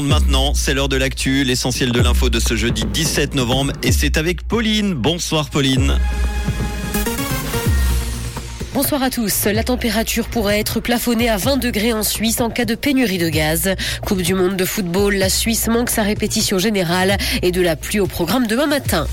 Maintenant, 0.00 0.54
c'est 0.54 0.72
l'heure 0.72 0.88
de 0.88 0.96
l'actu, 0.96 1.44
l'essentiel 1.44 1.92
de 1.92 2.00
l'info 2.00 2.30
de 2.30 2.40
ce 2.40 2.56
jeudi 2.56 2.86
17 2.86 3.34
novembre 3.34 3.74
et 3.82 3.92
c'est 3.92 4.16
avec 4.16 4.48
Pauline. 4.48 4.94
Bonsoir 4.94 5.50
Pauline. 5.50 5.98
Bonsoir 8.72 9.02
à 9.02 9.10
tous. 9.10 9.44
La 9.44 9.62
température 9.62 10.28
pourrait 10.28 10.60
être 10.60 10.80
plafonnée 10.80 11.28
à 11.28 11.36
20 11.36 11.58
degrés 11.58 11.92
en 11.92 12.02
Suisse 12.02 12.40
en 12.40 12.48
cas 12.48 12.64
de 12.64 12.74
pénurie 12.74 13.18
de 13.18 13.28
gaz. 13.28 13.74
Coupe 14.06 14.22
du 14.22 14.32
monde 14.32 14.56
de 14.56 14.64
football, 14.64 15.16
la 15.16 15.28
Suisse 15.28 15.66
manque 15.66 15.90
sa 15.90 16.04
répétition 16.04 16.58
générale 16.58 17.18
et 17.42 17.52
de 17.52 17.60
la 17.60 17.76
pluie 17.76 18.00
au 18.00 18.06
programme 18.06 18.46
demain 18.46 18.68
matin. 18.68 19.06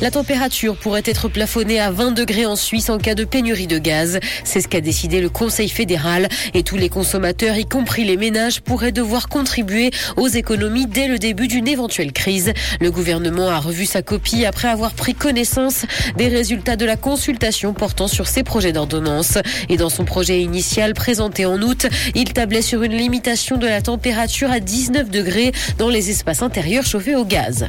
La 0.00 0.10
température 0.10 0.76
pourrait 0.76 1.02
être 1.04 1.28
plafonnée 1.28 1.78
à 1.78 1.90
20 1.90 2.12
degrés 2.12 2.46
en 2.46 2.56
Suisse 2.56 2.88
en 2.88 2.96
cas 2.96 3.14
de 3.14 3.24
pénurie 3.24 3.66
de 3.66 3.76
gaz. 3.76 4.18
C'est 4.44 4.62
ce 4.62 4.68
qu'a 4.68 4.80
décidé 4.80 5.20
le 5.20 5.28
Conseil 5.28 5.68
fédéral 5.68 6.28
et 6.54 6.62
tous 6.62 6.78
les 6.78 6.88
consommateurs, 6.88 7.58
y 7.58 7.66
compris 7.66 8.04
les 8.04 8.16
ménages, 8.16 8.62
pourraient 8.62 8.92
devoir 8.92 9.28
contribuer 9.28 9.90
aux 10.16 10.26
économies 10.26 10.86
dès 10.86 11.06
le 11.06 11.18
début 11.18 11.48
d'une 11.48 11.68
éventuelle 11.68 12.12
crise. 12.12 12.54
Le 12.80 12.90
gouvernement 12.90 13.50
a 13.50 13.58
revu 13.58 13.84
sa 13.84 14.00
copie 14.00 14.46
après 14.46 14.68
avoir 14.68 14.92
pris 14.92 15.14
connaissance 15.14 15.84
des 16.16 16.28
résultats 16.28 16.76
de 16.76 16.86
la 16.86 16.96
consultation 16.96 17.74
portant 17.74 18.08
sur 18.08 18.26
ses 18.26 18.42
projets 18.42 18.72
d'ordonnance. 18.72 19.36
Et 19.68 19.76
dans 19.76 19.90
son 19.90 20.06
projet 20.06 20.40
initial 20.40 20.94
présenté 20.94 21.44
en 21.44 21.60
août, 21.60 21.86
il 22.14 22.32
tablait 22.32 22.62
sur 22.62 22.82
une 22.84 22.96
limitation 22.96 23.58
de 23.58 23.66
la 23.66 23.82
température 23.82 24.50
à 24.50 24.60
19 24.60 25.10
degrés 25.10 25.52
dans 25.76 25.90
les 25.90 26.08
espaces 26.08 26.40
intérieurs 26.40 26.86
chauffés 26.86 27.16
au 27.16 27.26
gaz. 27.26 27.68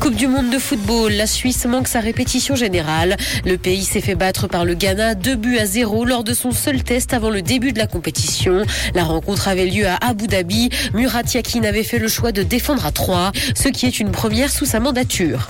Coupe 0.00 0.16
du 0.16 0.26
monde 0.26 0.50
de 0.50 0.58
football, 0.58 1.12
la 1.12 1.26
Suisse 1.26 1.51
manque 1.66 1.88
sa 1.88 2.00
répétition 2.00 2.54
générale. 2.54 3.16
Le 3.44 3.56
pays 3.56 3.84
s'est 3.84 4.00
fait 4.00 4.14
battre 4.14 4.48
par 4.48 4.64
le 4.64 4.74
Ghana 4.74 5.14
2 5.14 5.34
buts 5.36 5.58
à 5.58 5.66
0 5.66 6.04
lors 6.04 6.24
de 6.24 6.34
son 6.34 6.50
seul 6.52 6.82
test 6.82 7.14
avant 7.14 7.30
le 7.30 7.42
début 7.42 7.72
de 7.72 7.78
la 7.78 7.86
compétition. 7.86 8.64
La 8.94 9.04
rencontre 9.04 9.48
avait 9.48 9.66
lieu 9.66 9.86
à 9.86 9.96
Abu 10.00 10.26
Dhabi. 10.26 10.70
Murat 10.94 11.22
Yakin 11.32 11.64
avait 11.64 11.82
fait 11.82 11.98
le 11.98 12.08
choix 12.08 12.32
de 12.32 12.42
défendre 12.42 12.86
à 12.86 12.92
3, 12.92 13.32
ce 13.54 13.68
qui 13.68 13.86
est 13.86 14.00
une 14.00 14.10
première 14.10 14.50
sous 14.50 14.66
sa 14.66 14.80
mandature. 14.80 15.48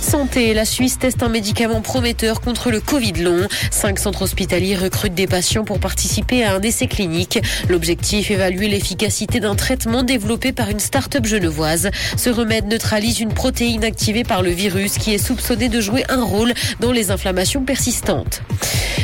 Santé, 0.00 0.54
la 0.54 0.64
Suisse 0.64 0.98
teste 0.98 1.22
un 1.22 1.28
médicament 1.28 1.82
prometteur 1.82 2.40
contre 2.40 2.70
le 2.70 2.80
Covid 2.80 3.12
long. 3.12 3.46
Cinq 3.70 3.98
centres 3.98 4.22
hospitaliers 4.22 4.74
recrutent 4.74 5.14
des 5.14 5.26
patients 5.26 5.64
pour 5.64 5.78
participer 5.78 6.42
à 6.42 6.54
un 6.54 6.62
essai 6.62 6.88
clinique. 6.88 7.38
L'objectif, 7.68 8.30
évaluer 8.30 8.68
l'efficacité 8.68 9.38
d'un 9.38 9.54
traitement 9.54 10.02
développé 10.02 10.52
par 10.52 10.68
une 10.68 10.80
start-up 10.80 11.26
genevoise. 11.26 11.90
Ce 12.16 12.30
remède 12.30 12.66
neutralise 12.66 13.20
une 13.20 13.32
protéine 13.32 13.84
activée 13.84 14.24
par 14.24 14.42
le 14.42 14.50
virus 14.50 14.98
qui 14.98 15.14
est 15.14 15.18
soupçonné 15.30 15.68
de 15.68 15.80
jouer 15.80 16.02
un 16.08 16.24
rôle 16.24 16.52
dans 16.80 16.90
les 16.90 17.12
inflammations 17.12 17.62
persistantes. 17.62 18.42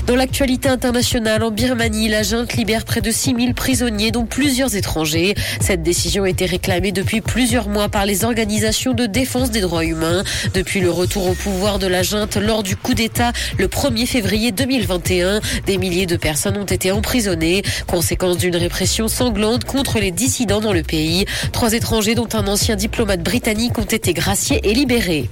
Dans 0.08 0.16
l'actualité 0.16 0.68
internationale, 0.68 1.44
en 1.44 1.52
Birmanie, 1.52 2.08
la 2.08 2.24
junte 2.24 2.54
libère 2.54 2.84
près 2.84 3.00
de 3.00 3.12
6000 3.12 3.54
prisonniers, 3.54 4.10
dont 4.10 4.26
plusieurs 4.26 4.74
étrangers. 4.74 5.36
Cette 5.60 5.84
décision 5.84 6.24
a 6.24 6.28
été 6.28 6.46
réclamée 6.46 6.90
depuis 6.90 7.20
plusieurs 7.20 7.68
mois 7.68 7.88
par 7.88 8.06
les 8.06 8.24
organisations 8.24 8.92
de 8.92 9.06
défense 9.06 9.52
des 9.52 9.60
droits 9.60 9.84
humains. 9.84 10.24
Depuis 10.52 10.80
le 10.80 10.90
retour 10.90 11.28
au 11.28 11.34
pouvoir 11.34 11.78
de 11.78 11.86
la 11.86 12.02
junte 12.02 12.36
lors 12.36 12.64
du 12.64 12.74
coup 12.74 12.94
d'État 12.94 13.32
le 13.56 13.68
1er 13.68 14.06
février 14.06 14.50
2021, 14.50 15.40
des 15.66 15.78
milliers 15.78 16.06
de 16.06 16.16
personnes 16.16 16.56
ont 16.56 16.64
été 16.64 16.90
emprisonnées, 16.90 17.62
conséquence 17.86 18.36
d'une 18.36 18.56
répression 18.56 19.06
sanglante 19.06 19.64
contre 19.64 20.00
les 20.00 20.10
dissidents 20.10 20.60
dans 20.60 20.72
le 20.72 20.82
pays. 20.82 21.24
Trois 21.52 21.72
étrangers, 21.72 22.16
dont 22.16 22.28
un 22.32 22.48
ancien 22.48 22.74
diplomate 22.74 23.22
britannique, 23.22 23.78
ont 23.78 23.82
été 23.82 24.12
graciés 24.12 24.60
et 24.64 24.74
libérés. 24.74 25.28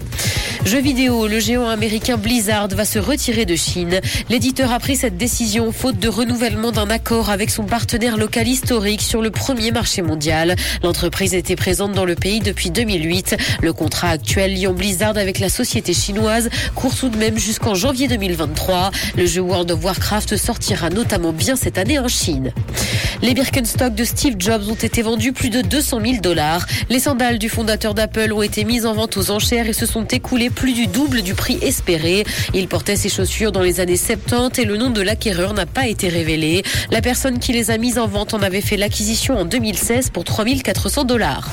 Jeux 0.66 0.80
vidéo, 0.80 1.26
le 1.26 1.40
géant 1.40 1.68
américain 1.68 2.16
Blizzard 2.16 2.68
va 2.68 2.86
se 2.86 2.98
retirer 2.98 3.44
de 3.44 3.54
Chine. 3.54 4.00
L'éditeur 4.30 4.72
a 4.72 4.78
pris 4.78 4.96
cette 4.96 5.18
décision 5.18 5.72
faute 5.72 5.98
de 5.98 6.08
renouvellement 6.08 6.72
d'un 6.72 6.88
accord 6.88 7.28
avec 7.28 7.50
son 7.50 7.64
partenaire 7.64 8.16
local 8.16 8.48
historique 8.48 9.02
sur 9.02 9.20
le 9.20 9.30
premier 9.30 9.72
marché 9.72 10.00
mondial. 10.00 10.56
L'entreprise 10.82 11.34
était 11.34 11.54
présente 11.54 11.92
dans 11.92 12.06
le 12.06 12.14
pays 12.14 12.40
depuis 12.40 12.70
2008. 12.70 13.36
Le 13.60 13.74
contrat 13.74 14.08
actuel 14.08 14.58
liant 14.58 14.72
Blizzard 14.72 15.18
avec 15.18 15.38
la 15.38 15.50
société 15.50 15.92
chinoise 15.92 16.48
court 16.74 16.96
tout 16.96 17.10
de 17.10 17.18
même 17.18 17.36
jusqu'en 17.36 17.74
janvier 17.74 18.08
2023. 18.08 18.91
Le 19.19 19.26
jeu 19.26 19.42
World 19.42 19.70
of 19.70 19.84
Warcraft 19.84 20.38
sortira 20.38 20.88
notamment 20.88 21.34
bien 21.34 21.56
cette 21.56 21.76
année 21.76 21.98
en 21.98 22.08
Chine. 22.08 22.53
Les 23.22 23.34
Birkenstock 23.34 23.94
de 23.94 24.04
Steve 24.04 24.36
Jobs 24.38 24.69
ont 24.69 24.74
été 24.74 25.03
vendus 25.03 25.32
plus 25.32 25.50
de 25.50 25.60
200 25.60 26.00
000 26.04 26.16
dollars. 26.22 26.66
Les 26.88 27.00
sandales 27.00 27.38
du 27.38 27.48
fondateur 27.48 27.94
d'Apple 27.94 28.32
ont 28.32 28.42
été 28.42 28.64
mises 28.64 28.86
en 28.86 28.94
vente 28.94 29.16
aux 29.16 29.30
enchères 29.30 29.69
et 29.69 29.72
se 29.72 29.86
sont 29.86 30.04
écoulées 30.04 30.50
plus 30.54 30.72
du 30.72 30.87
double 30.87 31.22
du 31.22 31.34
prix 31.34 31.59
espéré. 31.60 32.25
Il 32.54 32.69
portait 32.69 32.97
ses 32.97 33.09
chaussures 33.09 33.53
dans 33.53 33.60
les 33.60 33.81
années 33.81 33.97
70 33.97 34.59
et 34.60 34.65
le 34.65 34.76
nom 34.76 34.91
de 34.91 35.03
l'acquéreur 35.03 35.53
n'a 35.53 35.66
pas 35.66 35.87
été 35.87 36.09
révélé. 36.09 36.62
La 36.91 37.00
personne 37.00 37.38
qui 37.38 37.53
les 37.53 37.70
a 37.70 37.78
mises 37.78 37.98
en 37.98 38.06
vente 38.06 38.34
en 38.34 38.42
avait 38.42 38.60
fait 38.60 38.76
l'acquisition 38.76 39.37
en 39.38 39.44
2016 39.44 40.10
pour 40.10 40.25
3400 40.25 41.04
dollars. 41.04 41.50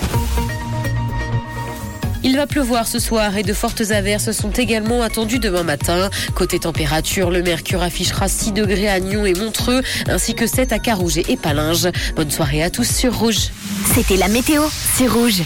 Il 2.24 2.36
va 2.36 2.46
pleuvoir 2.46 2.88
ce 2.88 3.00
soir 3.00 3.36
et 3.36 3.44
de 3.44 3.54
fortes 3.54 3.82
averses 3.92 4.32
sont 4.32 4.52
également 4.52 5.02
attendues 5.02 5.40
demain 5.40 5.64
matin. 5.64 6.10
Côté 6.36 6.60
température, 6.60 7.32
le 7.32 7.42
mercure 7.42 7.82
affichera 7.82 8.28
6 8.28 8.52
degrés 8.52 8.88
à 8.88 9.00
Nyon 9.00 9.26
et 9.26 9.34
Montreux, 9.34 9.82
ainsi 10.08 10.36
que 10.36 10.46
7 10.46 10.72
à 10.72 10.80
Carouge 10.80 11.18
et 11.18 11.36
Palinges. 11.36 11.90
Bonne 12.16 12.30
soirée 12.30 12.62
à 12.62 12.70
tous 12.70 12.88
sur 12.88 13.18
Rouge. 13.18 13.50
C'était 13.96 14.18
la 14.18 14.28
météo, 14.28 14.64
c'est 14.96 15.08
Rouge. 15.08 15.42